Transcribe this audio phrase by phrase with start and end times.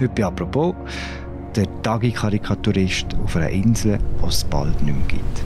[0.00, 0.74] Heute bei «Apropos»
[1.54, 5.44] der Tagi-Karikaturist auf einer Insel, die es bald nicht mehr gibt.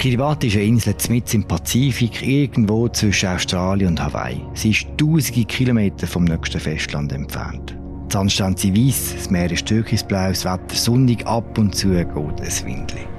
[0.00, 4.40] Kiribati ist eine Insel mitten im Pazifik, irgendwo zwischen Australien und Hawaii.
[4.54, 7.76] Sie ist tausende Kilometer vom nächsten Festland entfernt.
[8.08, 12.40] Die Sandstrände sind weiss, das Meer ist türkisblau, das Wetter sonnig, ab und zu geht
[12.40, 13.09] es Windli.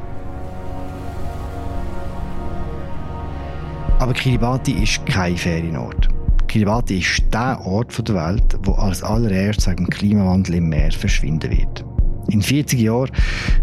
[4.02, 6.10] Aber Kiribati ist kein Ferienort.
[6.48, 11.52] Kiribati ist der Ort der Welt, wo als allererstes wegen dem Klimawandel im Meer verschwinden
[11.52, 11.86] wird.
[12.30, 13.12] In 40 Jahren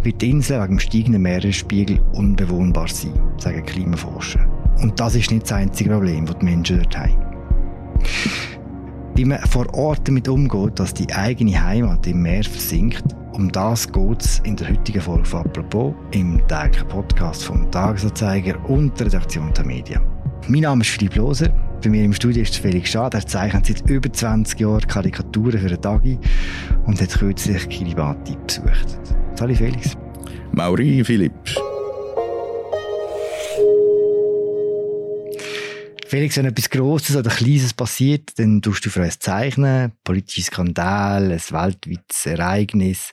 [0.05, 4.49] wird die Insel wegen dem steigenden Meeresspiegel unbewohnbar sein, sagen Klimaforscher.
[4.81, 7.19] Und das ist nicht das einzige Problem, das die Menschen dort haben.
[9.17, 13.03] Wie man vor Ort damit umgeht, dass die eigene Heimat im Meer versinkt,
[13.39, 18.59] um das geht es in der heutigen Folge von «Apropos» im täglichen Podcast vom Tagesanzeiger
[18.69, 20.03] und der Redaktion der Medien.
[20.49, 21.49] Mein Name ist Philipp Loser.
[21.83, 23.15] Bei mir im Studio ist Felix Schad.
[23.15, 26.19] Er zeichnet seit über 20 Jahren Karikaturen für den Tagi
[26.87, 28.99] und hat kürzlich Kiribati besucht.
[29.41, 29.97] Hallo Felix.
[30.53, 31.33] Mauri Philipp.
[36.09, 39.93] Felix, wenn etwas Grosses oder Kleines passiert, dann tust du für uns zeichnen.
[40.05, 43.13] Politischer Skandal, ein weltweites Ereignis.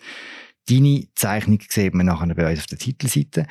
[0.70, 3.48] Deine Zeichnung sieht man nachher bei uns auf der Titelseite.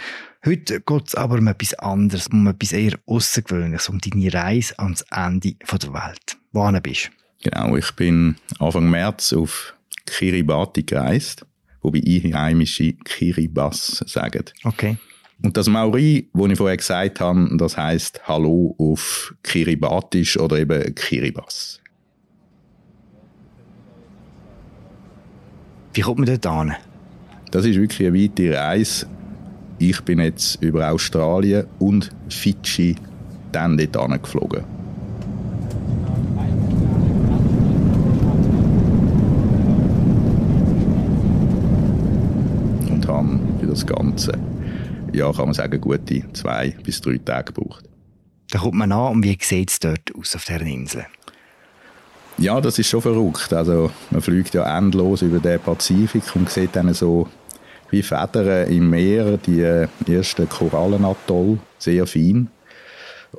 [0.46, 5.04] Heute geht es aber um etwas anderes, um etwas eher Außergewöhnliches, um deine Reise ans
[5.10, 6.38] Ende der Welt.
[6.52, 7.10] Wo bist
[7.42, 7.50] du?
[7.50, 9.74] Genau, ich bin Anfang März auf
[10.06, 11.44] Kiribati gereist,
[11.82, 14.44] wobei Einheimische Kiribas sagen.
[14.64, 14.96] Okay.
[15.42, 20.94] Und das Mauri, wo ich vorher gesagt habe, das heißt Hallo auf Kiribatisch oder eben
[20.94, 21.80] Kiribas.
[25.92, 26.74] Wie kommt man dort hin?
[27.50, 29.06] Das ist wirklich eine weite Reise.
[29.78, 32.96] Ich bin jetzt über Australien und Fidschi
[33.52, 34.64] dann dort geflogen.
[42.90, 44.32] Und habe für das Ganze,
[45.14, 47.84] ja, kann man sagen, gute zwei bis drei Tage gebraucht.
[48.50, 51.06] Da kommt man an und wie sieht es dort aus auf dieser Insel?
[52.36, 53.52] Ja, das ist schon verrückt.
[53.52, 57.28] Also, man fliegt ja endlos über den Pazifik und sieht dann so
[57.90, 62.50] wie Federn im Meer, die ersten Korallenatoll, sehr fein.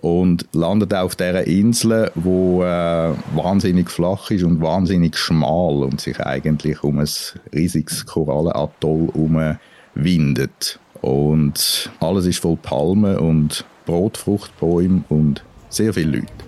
[0.01, 6.19] Und landet auf dieser Insel, wo äh, wahnsinnig flach ist und wahnsinnig schmal und sich
[6.19, 7.09] eigentlich um ein
[7.53, 9.57] riesiges Korallenatoll
[9.93, 10.79] windet.
[11.01, 16.45] Und alles ist voll Palmen und Brotfruchtbäume und sehr viele Leute.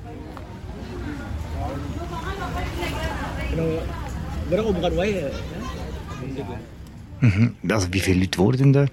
[7.22, 7.56] Mhm.
[7.70, 8.86] Also wie viele Leute wurden da?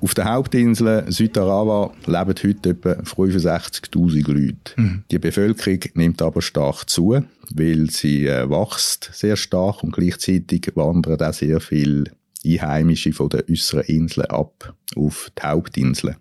[0.00, 4.56] Auf der Hauptinsel Südarawa leben heute etwa 65.000 Leute.
[4.76, 5.04] Mhm.
[5.10, 7.22] Die Bevölkerung nimmt aber stark zu,
[7.54, 12.10] weil sie äh, wächst sehr stark und gleichzeitig wandern auch sehr viele
[12.44, 16.16] Einheimische von den äußeren Inseln ab auf die Hauptinsel.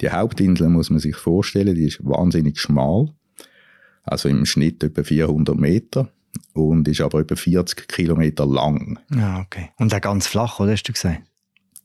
[0.00, 3.12] Die Hauptinsel muss man sich vorstellen, die ist wahnsinnig schmal,
[4.04, 6.10] also im Schnitt etwa 400 Meter
[6.54, 8.98] und ist aber etwa 40 Kilometer lang.
[9.14, 9.70] Ja, okay.
[9.76, 11.22] Und auch ganz flach, oder hast du gesagt?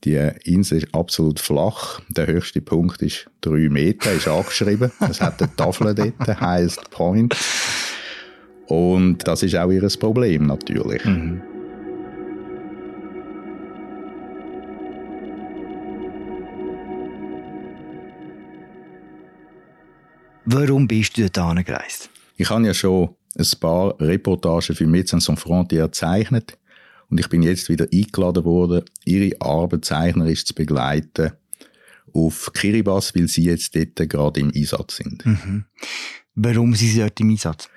[0.04, 2.00] Die Insel ist absolut flach.
[2.08, 4.92] Der höchste Punkt ist 3 Meter, ist angeschrieben.
[5.00, 7.36] Es hat eine Tafel dort, heisst Point.
[8.66, 11.04] Und das ist auch ihr Problem natürlich.
[11.04, 11.42] Mhm.
[20.48, 22.08] Warum bist du dort gereist?
[22.36, 26.56] Ich habe ja schon ein paar Reportagen für Médecins Sans Frontières gezeichnet
[27.10, 31.32] und ich bin jetzt wieder eingeladen worden, ihre Arbeit zeichnerisch zu begleiten
[32.12, 35.26] auf Kiribati, weil sie jetzt dort gerade im Einsatz sind.
[35.26, 35.64] Mhm.
[36.36, 37.68] Warum sind sie dort im Einsatz?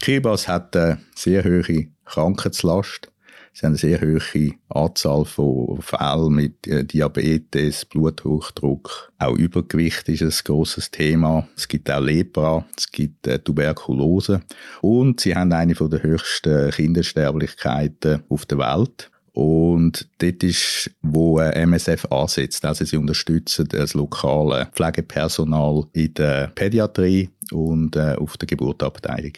[0.00, 3.12] Kiribati hat eine sehr hohe Krankheitslast.
[3.56, 9.10] Sie haben eine sehr hohe Anzahl von Fällen mit äh, Diabetes, Bluthochdruck.
[9.16, 11.48] Auch Übergewicht ist ein grosses Thema.
[11.56, 14.42] Es gibt auch Lepra, es gibt äh, Tuberkulose.
[14.82, 19.10] Und sie haben eine der höchsten Kindersterblichkeiten auf der Welt.
[19.32, 22.62] Und dort ist, wo äh, MSF ansetzt.
[22.66, 29.32] Also sie unterstützen das lokale Pflegepersonal in der Pädiatrie und auf der Geburtabteilung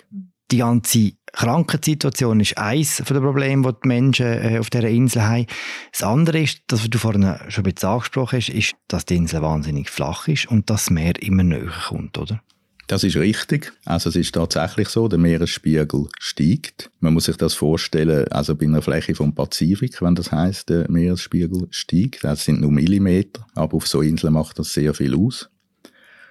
[0.51, 5.23] die ganze Krankensituation ist eins von den Problemen, die die Menschen äh, auf dieser Insel
[5.23, 5.47] haben.
[5.93, 9.17] Das andere ist, das, was du vorhin schon ein bisschen angesprochen hast, ist, dass die
[9.17, 12.41] Insel wahnsinnig flach ist und das Meer immer näher kommt, oder?
[12.89, 13.75] Das ist richtig.
[13.85, 16.91] Also es ist tatsächlich so, der Meeresspiegel steigt.
[17.01, 20.91] Man muss sich das vorstellen, also bei einer Fläche vom Pazifik, wenn das heißt, der
[20.91, 22.25] Meeresspiegel steigt.
[22.25, 25.51] Das sind nur Millimeter, aber auf so Inseln macht das sehr viel aus.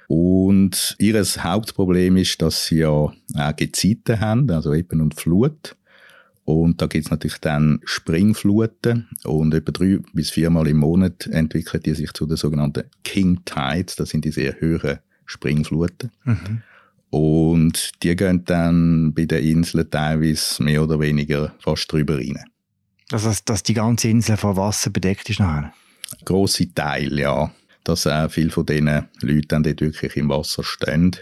[0.07, 3.13] Und ihr Hauptproblem ist, dass sie ja auch
[3.57, 5.75] Gezeiten haben, also Eben und Flut.
[6.45, 11.93] Und da gibt's natürlich dann Springfluten und etwa drei bis viermal im Monat entwickeln die
[11.93, 13.97] sich zu den sogenannten King Tides.
[13.97, 16.09] Das sind die sehr hohen Springfluten.
[16.23, 16.61] Mhm.
[17.09, 22.39] Und die gehen dann bei den Inseln teilweise mehr oder weniger fast drüber rein.
[23.11, 25.73] Also, dass die ganze Insel von Wasser bedeckt ist nachher?
[26.23, 27.51] Grosse Teil, ja.
[27.87, 31.15] Dass auch viele von diesen Leuten dann dort wirklich im Wasser stehen.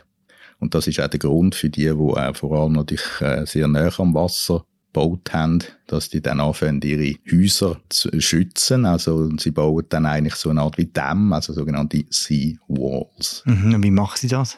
[0.60, 3.68] Und das ist auch der Grund für die, die auch vor allem natürlich äh, sehr
[3.68, 8.86] nah am Wasser gebaut haben, dass die dann anfangen, ihre Häuser zu schützen.
[8.86, 13.44] Also sie bauen dann eigentlich so eine Art wie Dämme, also sogenannte Sea Walls.
[13.46, 14.58] Mhm, und wie machen sie das?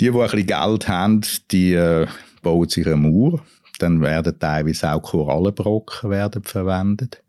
[0.00, 1.20] Die, die ein bisschen Geld haben,
[1.50, 2.06] die äh,
[2.42, 3.44] bauen sich eine Mauer.
[3.80, 7.22] Dann werden teilweise auch Korallenbrocken werden verwendet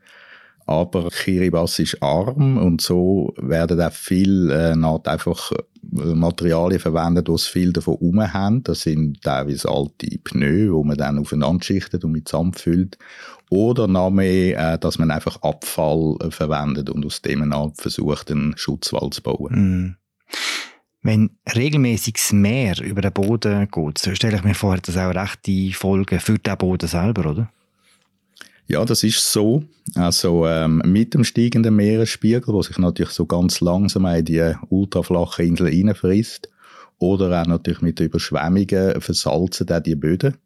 [0.70, 4.76] aber Kiribati ist arm und so werden auch viel äh,
[5.08, 8.64] einfach äh, Materialien verwendet, die viel davon herum haben.
[8.64, 13.00] Das sind teilweise alte Pneu, die man dann aufeinander schichtet und mit Sand.
[13.50, 18.56] Oder noch mehr, äh, dass man einfach Abfall äh, verwendet und aus dem versucht, einen
[18.56, 19.56] Schutzwald zu bauen.
[19.56, 19.96] Mm.
[21.02, 25.16] Wenn regelmäßig das Meer über den Boden geht, so stelle ich mir vor, dass auch
[25.16, 27.52] rechte Folgen für den Boden selber, oder?
[28.70, 29.64] Ja, das ist so.
[29.96, 35.42] Also ähm, mit dem steigenden Meeresspiegel, wo sich natürlich so ganz langsam in die ultraflache
[35.44, 36.50] Insel reinfrisst,
[37.00, 40.38] oder auch natürlich mit Überschwemmungen versalzen auch die Böden.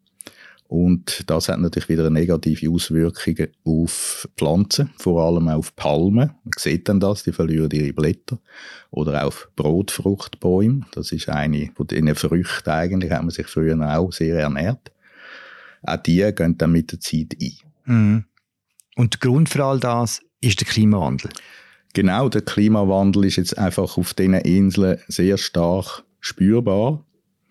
[0.68, 6.32] Und das hat natürlich wieder negative Auswirkungen auf Pflanzen, vor allem auf Palmen.
[6.46, 8.40] Man sieht dann das, die verlieren ihre Blätter.
[8.90, 10.86] Oder auf Brotfruchtbäume.
[10.94, 14.94] Das ist eine von diesen Früchten eigentlich, hat man sich früher auch sehr ernährt.
[15.82, 17.73] Auch die gehen dann mit der Zeit ein.
[17.86, 18.26] Mhm.
[18.96, 21.32] Und der Grund für all das ist der Klimawandel.
[21.94, 27.06] Genau, der Klimawandel ist jetzt einfach auf diesen Inseln sehr stark spürbar.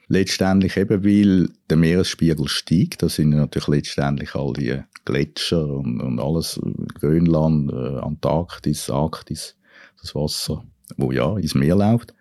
[0.08, 3.02] Letztendlich eben, weil der Meeresspiegel steigt.
[3.02, 6.60] Das sind natürlich letztendlich all die Gletscher und, und alles,
[7.00, 9.56] Grönland, äh, Antarktis, Arktis,
[10.00, 10.64] das Wasser,
[10.96, 12.14] wo ja ins Meer läuft.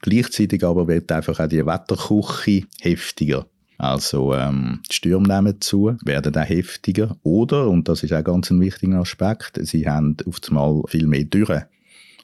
[0.00, 3.46] Gleichzeitig aber wird einfach auch die Wetterküche heftiger.
[3.82, 7.16] Also ähm, die Stürme nehmen zu, werden auch heftiger.
[7.24, 11.24] Oder, und das ist auch ganz ein wichtiger Aspekt, sie haben auf einmal viel mehr
[11.24, 11.66] Dürre.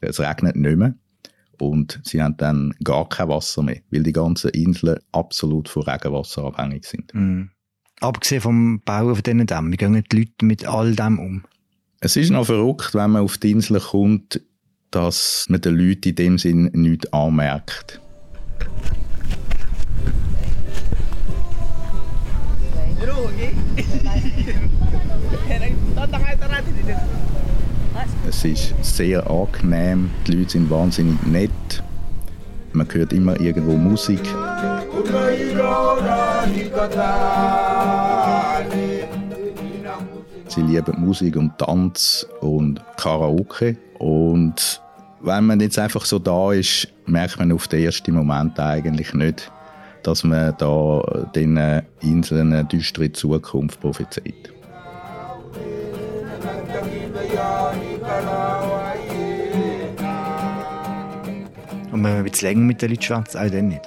[0.00, 0.94] Es regnet nicht mehr.
[1.58, 6.44] Und sie haben dann gar kein Wasser mehr, weil die ganzen Inseln absolut von Regenwasser
[6.44, 7.12] abhängig sind.
[7.12, 7.50] Mhm.
[7.98, 11.42] Abgesehen vom Bauen von diesen Dämmen, wie gehen die Leute mit all dem um?
[11.98, 14.40] Es ist noch verrückt, wenn man auf die Insel kommt,
[14.92, 18.00] dass man den Leuten in dem Sinn nichts anmerkt.
[28.28, 31.82] Es ist sehr angenehm, die Leute sind wahnsinnig nett.
[32.72, 34.20] Man hört immer irgendwo Musik.
[40.48, 43.76] Sie lieben Musik und Tanz und Karaoke.
[43.98, 44.80] Und
[45.20, 49.50] wenn man jetzt einfach so da ist, merkt man auf den ersten Moment eigentlich nicht,
[50.02, 54.52] dass man da den Inseln eine düstere Zukunft prophezeit.
[61.90, 63.82] Und wenn man ein bisschen länger mit den Leuten schwätzt, auch dann nicht?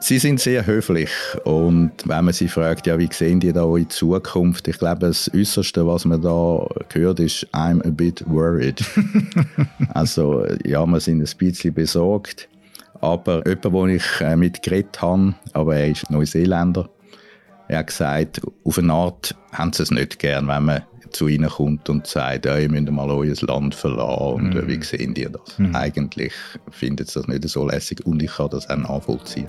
[0.00, 1.10] Sie sind sehr höflich
[1.42, 4.68] und wenn man sie fragt, ja, wie sehen die da in Zukunft?
[4.68, 8.80] Ich glaube, das Äußerste, was man da hört, ist I'm a bit worried.
[9.94, 12.48] also ja, wir sind ein bisschen besorgt.
[13.00, 16.88] Aber jemand, den ich äh, mitgeredet habe, aber er ist Neuseeländer,
[17.68, 21.48] er hat gesagt, auf eine Art haben sie es nicht gern, wenn man zu ihnen
[21.48, 24.68] kommt und sagt, ja, ihr müsst mal euer Land verlassen und mm.
[24.68, 25.58] wie sehen die das?
[25.58, 25.74] Mm.
[25.74, 26.32] Eigentlich
[26.70, 29.48] findet sie das nicht so lässig und ich kann das auch nachvollziehen.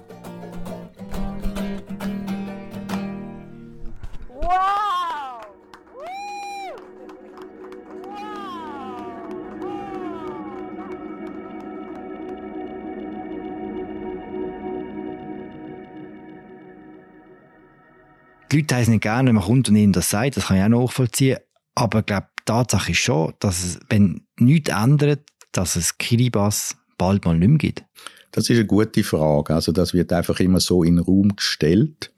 [18.61, 20.81] Leute es nicht gerne, wenn man kommt und ihnen das sagt, das kann ich auch
[20.81, 21.37] nachvollziehen.
[21.75, 26.75] Aber ich glaube, die Tatsache ist schon, dass es, wenn nichts ändert, dass es Kiribati
[26.97, 27.85] bald mal nicht mehr gibt.
[28.31, 29.55] Das ist eine gute Frage.
[29.55, 32.13] Also das wird einfach immer so in den Raum gestellt.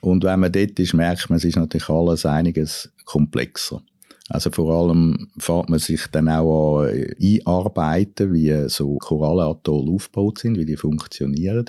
[0.00, 3.82] Und wenn man dort ist, merkt man, es ist natürlich alles einiges komplexer.
[4.28, 10.56] Also vor allem fährt man sich dann auch an einarbeiten, wie so Korallenatoll aufgebaut sind,
[10.56, 11.66] wie die funktionieren.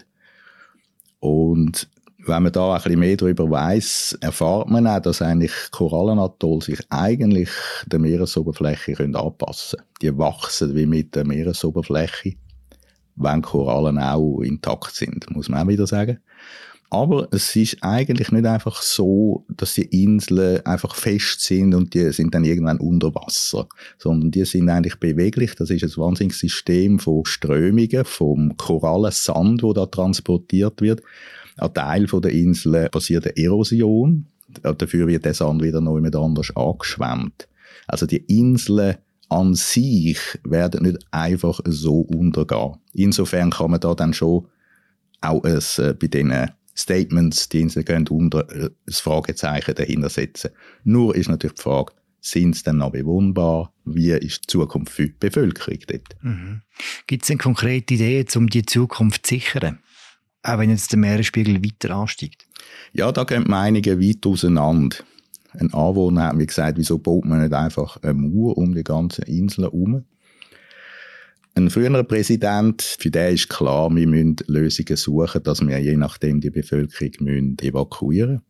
[1.20, 1.90] Und
[2.26, 6.80] wenn man da ein bisschen mehr darüber weiß, erfahrt man auch, dass eigentlich Korallenatoll sich
[6.90, 7.50] eigentlich
[7.88, 9.90] der Meeresoberfläche können anpassen können.
[10.02, 12.36] Die wachsen wie mit der Meeresoberfläche,
[13.16, 16.20] wenn Korallen auch intakt sind, muss man auch wieder sagen.
[16.94, 22.12] Aber es ist eigentlich nicht einfach so, dass die Inseln einfach fest sind und die
[22.12, 25.56] sind dann irgendwann unter Wasser, sondern die sind eigentlich beweglich.
[25.56, 31.02] Das ist ein wahnsinniges System von Strömungen, vom Korallensand, wo da transportiert wird.
[31.62, 34.26] Ein Teil der Inseln passiert eine Erosion.
[34.64, 37.48] Dafür wird der Sand wieder noch jemand anders angeschwemmt.
[37.88, 38.98] Also die Inseln
[39.30, 42.78] an sich werden nicht einfach so untergehen.
[42.94, 44.48] Insofern kann man da dann schon
[45.22, 50.52] auch es, äh, bei diesen Statements, die Inseln gehen unter, äh, das Fragezeichen dahinter setzen.
[50.84, 53.74] Nur ist natürlich die Frage, sind sie denn noch bewohnbar?
[53.86, 56.16] Wie ist die Zukunft für die Bevölkerung dort?
[56.22, 56.62] Mhm.
[57.08, 59.80] Gibt es denn konkrete Ideen, um die Zukunft zu sichern?
[60.44, 62.48] Auch wenn jetzt der Meeresspiegel weiter ansteigt?
[62.94, 64.98] Ja, da gehen die Meinungen weit auseinander.
[65.54, 69.24] Ein Anwohner hat mir gesagt, wieso baut man nicht einfach eine Mauer um die ganze
[69.24, 70.06] Insel herum?
[71.54, 76.40] Ein früherer Präsident, für den ist klar, wir müssen Lösungen suchen, dass wir je nachdem
[76.40, 78.42] die Bevölkerung müssen evakuieren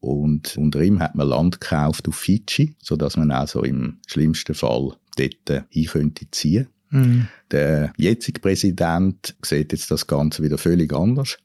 [0.00, 4.92] Und unter ihm hat man Land gekauft auf Fidschi, sodass man also im schlimmsten Fall
[5.16, 6.68] dort hin könnte ziehen.
[6.90, 7.28] Mhm.
[7.50, 11.38] Der jetzige Präsident sieht jetzt das Ganze wieder völlig anders.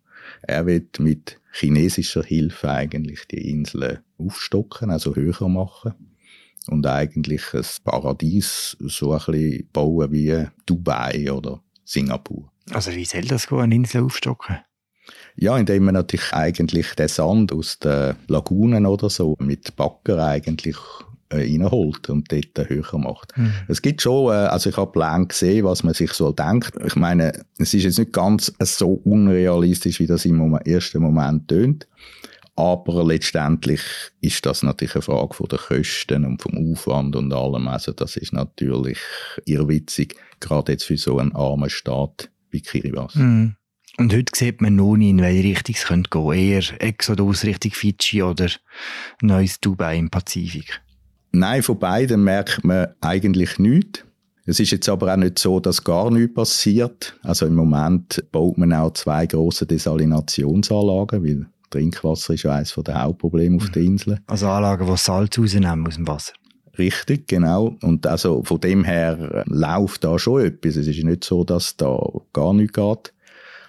[0.44, 5.94] Er wird mit chinesischer Hilfe eigentlich die Inseln aufstocken, also höher machen
[6.68, 12.52] und eigentlich ein Paradies so ein bisschen bauen wie Dubai oder Singapur.
[12.72, 14.60] Also wie soll das gehen, eine Insel aufstocken?
[15.36, 20.78] Ja, indem man natürlich eigentlich den Sand aus den Lagunen oder so mit Bagger eigentlich
[21.32, 23.38] äh, reinholt und dort höher macht.
[23.38, 23.54] Mhm.
[23.68, 26.74] Es gibt schon, äh, also ich habe Pläne gesehen, was man sich so denkt.
[26.86, 31.88] Ich meine, es ist jetzt nicht ganz so unrealistisch, wie das im ersten Moment tönt.
[32.56, 33.82] Aber letztendlich
[34.20, 37.68] ist das natürlich eine Frage von der Kosten und vom Aufwand und allem.
[37.68, 39.00] Also das ist natürlich
[39.46, 43.20] irrwitzig, gerade jetzt für so einen armen Staat wie Kiribati.
[43.20, 43.56] Mm.
[43.98, 46.34] Und heute sieht man noch nicht, in welche Richtung es könnte gehen.
[46.34, 48.50] Eher Exodus Richtung Fidschi oder
[49.22, 50.82] neues Dubai im Pazifik.
[51.32, 54.04] Nein, von beiden merkt man eigentlich nichts.
[54.46, 57.18] Es ist jetzt aber auch nicht so, dass gar nichts passiert.
[57.24, 63.02] Also im Moment baut man auch zwei große Desaliнаtionsanlagen, weil Trinkwasser ist ja eines der
[63.02, 64.20] Hauptprobleme auf der Insel.
[64.28, 66.34] Also Anlagen, die Salz rausnehmen aus dem Wasser.
[66.78, 67.78] Richtig, genau.
[67.82, 70.76] Und also von dem her läuft da schon etwas.
[70.76, 71.98] Es ist nicht so, dass da
[72.34, 73.14] gar nichts geht.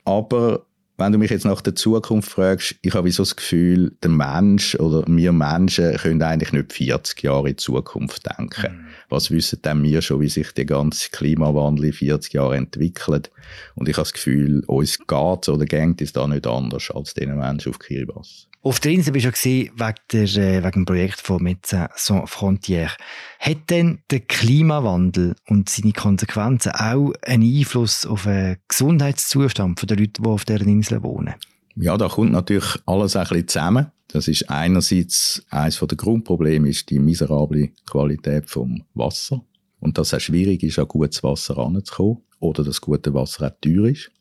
[0.04, 0.66] Aber
[0.99, 4.75] wenn du mich jetzt nach der Zukunft fragst, ich habe so das Gefühl, der Mensch
[4.76, 8.72] oder wir Menschen können eigentlich nicht 40 Jahre in die Zukunft denken.
[8.72, 8.87] Mhm.
[9.08, 13.30] Was wissen denn wir schon, wie sich der ganze Klimawandel in 40 Jahren entwickelt?
[13.75, 17.37] Und ich habe das Gefühl, uns geht oder geht es da nicht anders als den
[17.37, 18.51] Menschen auf Kiribati.
[18.64, 22.31] Auf der Insel bist du ja wegen, der, äh, wegen dem Projekt von Médecins Sans
[22.31, 22.97] Frontières.
[23.40, 30.23] Hat denn der Klimawandel und seine Konsequenzen auch einen Einfluss auf den Gesundheitszustand der Leute,
[30.23, 31.35] die auf dieser Insel wohnen?
[31.75, 33.87] Ja, da kommt natürlich alles ein bisschen zusammen.
[34.07, 39.45] Das ist einerseits eines der Grundprobleme ist die miserable Qualität vom Wasser
[39.81, 43.61] und dass es auch schwierig ist, an gutes Wasser ranzukommen oder dass gute Wasser auch
[43.61, 44.12] teuer ist.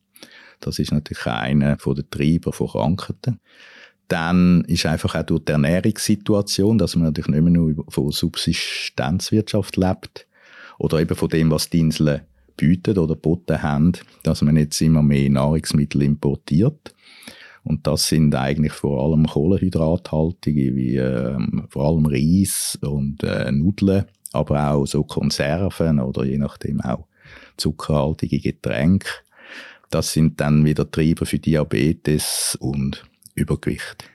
[0.62, 3.40] Das ist natürlich einer der Treiber von Krankheiten.
[4.12, 9.78] Dann ist einfach auch durch die Ernährungssituation, dass man natürlich nicht mehr nur von Subsistenzwirtschaft
[9.78, 10.28] lebt
[10.80, 12.20] oder eben von dem, was die Inseln
[12.58, 16.94] bieten oder boten haben, dass man jetzt immer mehr Nahrungsmittel importiert.
[17.64, 21.38] Und das sind eigentlich vor allem Kohlenhydrathaltige, wie äh,
[21.70, 27.08] vor allem Reis und äh, Nudeln, aber auch so Konserven oder je nachdem auch
[27.56, 29.08] zuckerhaltige Getränke.
[29.90, 33.06] Das sind dann wieder Treiber für Diabetes und
[33.42, 34.10] Übergewicht.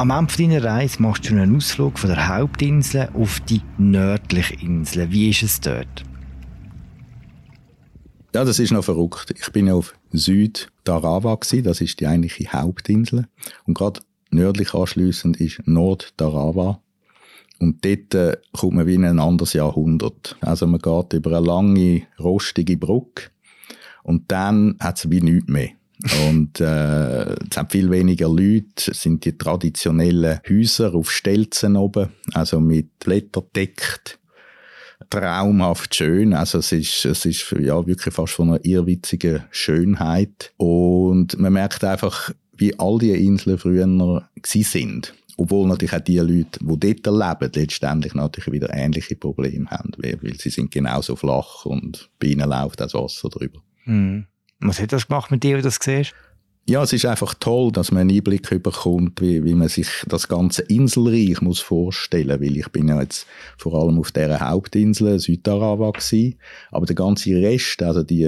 [0.00, 5.12] Am Ende deiner Reise machst du einen Ausflug von der Hauptinsel auf die nördliche Insel.
[5.12, 6.09] Wie ist es dort?
[8.32, 9.34] Ja, das ist noch verrückt.
[9.36, 13.26] Ich bin auf Süd-Tarawa das ist die eigentliche Hauptinsel.
[13.66, 16.80] Und gerade nördlich anschliessend ist Nord-Tarawa.
[17.58, 20.36] Und dort äh, kommt man wie in ein anderes Jahrhundert.
[20.40, 23.30] Also man geht über eine lange, rostige Brücke
[24.04, 25.70] und dann hat es wie nichts mehr.
[26.28, 32.10] Und äh, es haben viel weniger Leute, es sind die traditionellen Häuser auf Stelzen oben,
[32.32, 34.19] also mit Blättern deckt
[35.08, 36.34] traumhaft schön.
[36.34, 40.52] Also es ist, es ist ja wirklich fast von einer irrwitzigen Schönheit.
[40.56, 45.14] Und man merkt einfach, wie all die Inseln früher sind.
[45.36, 50.18] Obwohl natürlich auch die Leute, die dort leben, letztendlich natürlich wieder ähnliche Probleme haben, weil
[50.38, 53.60] sie sind genauso flach und bei ihnen läuft das Wasser drüber.
[53.86, 54.26] Mhm.
[54.58, 56.12] Was hat das gemacht mit dir, wenn du das siehst?
[56.70, 60.28] Ja, es ist einfach toll, dass man einen Einblick bekommt, wie, wie man sich das
[60.28, 63.26] ganze Inselreich muss vorstellen, weil ich bin ja jetzt
[63.58, 66.36] vor allem auf der Hauptinsel Südarawa gewesen,
[66.70, 68.22] aber der ganze Rest, also die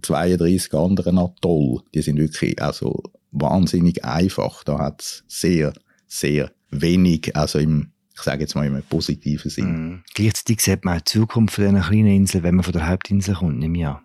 [0.00, 4.64] 32 äh, anderen Atoll, die sind wirklich also wahnsinnig einfach.
[4.64, 5.74] Da hat es sehr,
[6.06, 9.66] sehr wenig, also im ich sage jetzt mal im positiven Sinn.
[9.66, 10.04] Mm.
[10.14, 13.34] Gleichzeitig sieht man auch die Zukunft von diesen kleinen Inseln, wenn man von der Hauptinsel
[13.34, 13.98] kommt, ich an.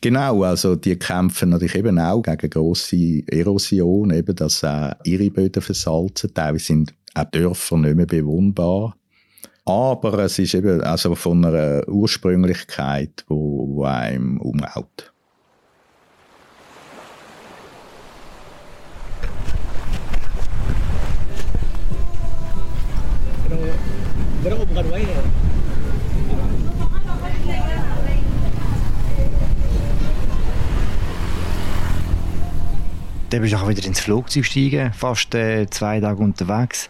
[0.00, 5.62] Genau, also die kämpfen natürlich eben auch gegen grosse Erosion, eben, dass äh, ihre Böden
[5.62, 6.32] versalzen.
[6.32, 8.94] Teilweise sind auch Dörfer nicht mehr bewohnbar.
[9.64, 15.12] Aber es ist eben also von einer Ursprünglichkeit, wo, wo einem umhaut.
[24.42, 24.84] Pero, pero,
[33.30, 36.88] Dann bist du auch wieder ins Flugzeug steigen, fast äh, zwei Tage unterwegs.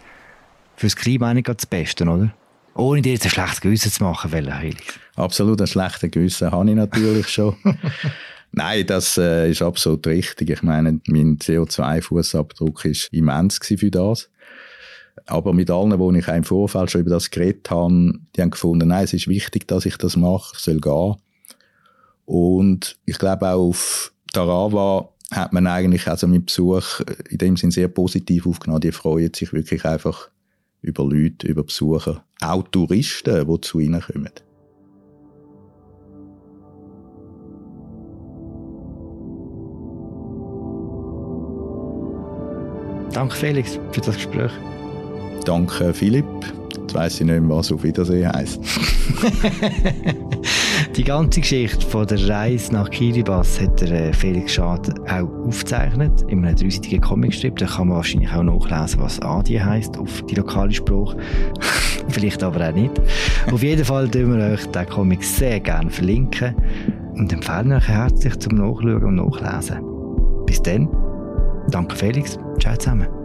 [0.77, 2.33] Fürs Klima nicht das Beste, oder?
[2.75, 4.99] Ohne dir jetzt ein schlechtes Gewissen zu machen, Felix.
[5.17, 7.57] Absolut ein schlechtes Gewissen habe ich natürlich schon.
[8.53, 10.49] Nein, das äh, ist absolut richtig.
[10.49, 14.29] Ich meine, mein CO2-Fußabdruck ist immens für das.
[15.25, 18.87] Aber mit allen, wo ich im Vorfeld schon über das geredet habe, die haben gefunden,
[18.87, 21.15] nein, es ist wichtig, dass ich das mache, ich soll gehen.
[22.25, 27.71] Und ich glaube auch auf Tarawa hat man eigentlich also mit Besuch in dem Sinn
[27.71, 28.81] sehr positiv aufgenommen.
[28.81, 30.29] Die freuen sich wirklich einfach
[30.81, 34.29] über Leute, über Besucher, auch Touristen, die zu ihnen kommen.
[43.13, 44.51] Danke Felix für das Gespräch.
[45.45, 46.25] Danke Philipp.
[46.77, 48.59] Jetzt weiss ich nicht mehr, was auf Wiedersehen heisst.
[50.95, 56.23] Die ganze Geschichte von der Reise nach Kiribati hat der äh, Felix Schad auch aufgezeichnet
[56.27, 57.57] in einem dreiseitigen Comicstrip.
[57.57, 61.15] Da kann man wahrscheinlich auch nachlesen, was Adi heisst auf die lokale Spruch.
[62.09, 62.99] Vielleicht aber auch nicht.
[63.51, 66.55] auf jeden Fall tun wir euch den Comic sehr gerne verlinken
[67.15, 69.79] und empfehlen euch herzlich zum Nachschauen und Nachlesen.
[70.45, 70.89] Bis dann.
[71.69, 72.39] Danke Felix.
[72.59, 73.18] Ciao zusammen.